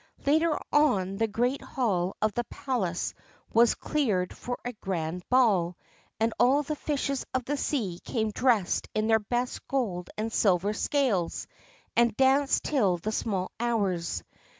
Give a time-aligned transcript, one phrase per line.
[0.25, 3.13] Later on, the great hall of the palace
[3.53, 5.77] was cleared for a grand ball,
[6.19, 10.73] and all the fishes of the sea came dressed in their best gold and silver
[10.73, 11.45] scales,
[11.95, 14.23] and danced till the small hours.